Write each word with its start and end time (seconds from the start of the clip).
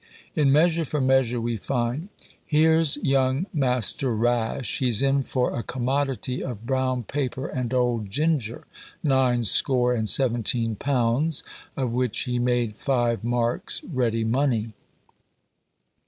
In 0.33 0.51
Measure 0.51 0.83
for 0.83 0.99
Measure 0.99 1.39
we 1.39 1.57
find, 1.57 2.09
"Here's 2.43 2.97
young 3.03 3.45
Master 3.53 4.15
Rash, 4.15 4.79
he's 4.79 5.03
in 5.03 5.21
for 5.21 5.55
a 5.55 5.61
commodity 5.61 6.43
of 6.43 6.65
brown 6.65 7.03
paper 7.03 7.45
and 7.45 7.71
old 7.71 8.09
ginger, 8.09 8.65
nine 9.03 9.43
score 9.43 9.93
and 9.93 10.09
seventeen 10.09 10.75
pounds; 10.75 11.43
of 11.77 11.91
which 11.91 12.21
he 12.21 12.39
made 12.39 12.77
five 12.79 13.23
marks 13.23 13.83
ready 13.83 14.23
money." 14.23 14.71